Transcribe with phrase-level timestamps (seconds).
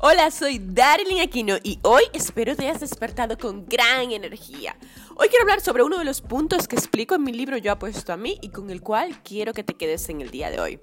[0.00, 4.76] Hola, soy Darlene Aquino y hoy espero te hayas despertado con gran energía.
[5.16, 8.12] Hoy quiero hablar sobre uno de los puntos que explico en mi libro Yo apuesto
[8.12, 10.78] a mí y con el cual quiero que te quedes en el día de hoy.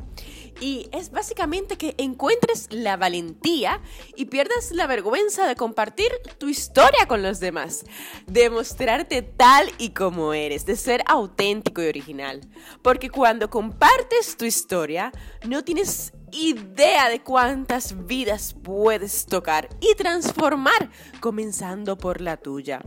[0.59, 3.81] Y es básicamente que encuentres la valentía
[4.17, 7.85] y pierdas la vergüenza de compartir tu historia con los demás,
[8.27, 12.41] de mostrarte tal y como eres, de ser auténtico y original.
[12.81, 15.13] Porque cuando compartes tu historia,
[15.47, 22.81] no tienes idea de cuántas vidas puedes tocar y transformar, comenzando por la tuya.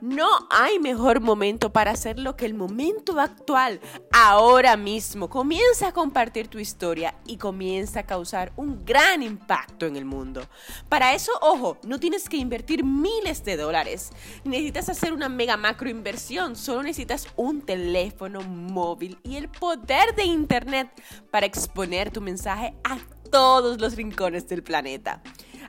[0.00, 3.80] No hay mejor momento para hacerlo que el momento actual,
[4.12, 5.30] ahora mismo.
[5.30, 10.42] Comienza a compartir tu historia y comienza a causar un gran impacto en el mundo.
[10.88, 14.10] Para eso, ojo, no tienes que invertir miles de dólares.
[14.44, 16.56] Necesitas hacer una mega macro inversión.
[16.56, 20.90] Solo necesitas un teléfono móvil y el poder de Internet
[21.30, 22.98] para exponer tu mensaje a
[23.30, 25.22] todos los rincones del planeta.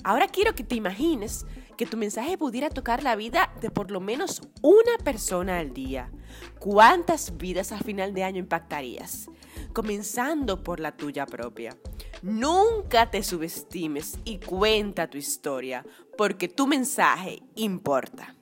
[0.04, 1.46] Ahora quiero que te imagines
[1.78, 6.12] que tu mensaje pudiera tocar la vida de por lo menos una persona al día.
[6.60, 9.30] ¿Cuántas vidas a final de año impactarías?
[9.74, 11.76] Comenzando por la tuya propia.
[12.22, 15.86] Nunca te subestimes y cuenta tu historia,
[16.18, 18.35] porque tu mensaje importa.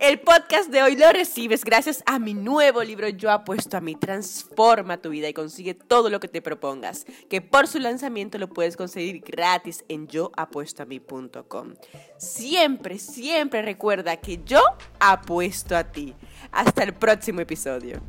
[0.00, 3.94] El podcast de hoy lo recibes gracias a mi nuevo libro Yo apuesto a mí.
[3.96, 7.04] Transforma tu vida y consigue todo lo que te propongas.
[7.28, 11.74] Que por su lanzamiento lo puedes conseguir gratis en yoapuestoami.com.
[12.16, 14.62] Siempre, siempre recuerda que yo
[14.98, 16.14] apuesto a ti.
[16.50, 18.00] Hasta el próximo episodio.